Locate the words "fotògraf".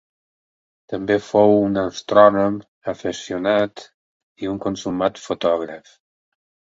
5.27-5.93